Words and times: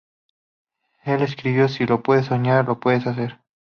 Él 1.03 1.21
escribió: 1.21 1.67
"Si 1.67 1.85
lo 1.85 2.01
puedes 2.01 2.25
soñar, 2.25 2.65
lo 2.65 2.79
puedes 2.79 3.05
hacer!". 3.05 3.39